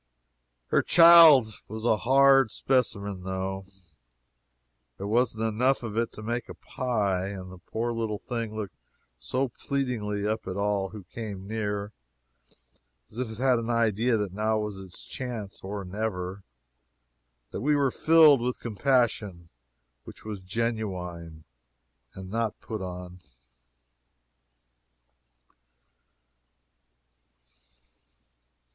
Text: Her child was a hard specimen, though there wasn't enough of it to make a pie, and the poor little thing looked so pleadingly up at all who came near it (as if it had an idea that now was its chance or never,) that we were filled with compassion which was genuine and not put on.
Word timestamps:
Her 0.69 0.81
child 0.81 1.61
was 1.67 1.85
a 1.85 1.95
hard 1.95 2.49
specimen, 2.49 3.21
though 3.21 3.65
there 4.97 5.05
wasn't 5.05 5.43
enough 5.43 5.83
of 5.83 5.95
it 5.95 6.11
to 6.13 6.23
make 6.23 6.49
a 6.49 6.55
pie, 6.55 7.27
and 7.27 7.51
the 7.51 7.59
poor 7.59 7.91
little 7.93 8.17
thing 8.17 8.55
looked 8.55 8.73
so 9.19 9.49
pleadingly 9.49 10.27
up 10.27 10.47
at 10.47 10.57
all 10.57 10.89
who 10.89 11.03
came 11.03 11.47
near 11.47 11.93
it 12.49 12.57
(as 13.11 13.19
if 13.19 13.29
it 13.29 13.37
had 13.37 13.59
an 13.59 13.69
idea 13.69 14.17
that 14.17 14.33
now 14.33 14.57
was 14.57 14.79
its 14.79 15.05
chance 15.05 15.61
or 15.63 15.85
never,) 15.85 16.41
that 17.51 17.61
we 17.61 17.75
were 17.75 17.91
filled 17.91 18.41
with 18.41 18.59
compassion 18.59 19.49
which 20.03 20.25
was 20.25 20.39
genuine 20.41 21.43
and 22.15 22.31
not 22.31 22.59
put 22.59 22.81
on. 22.81 23.19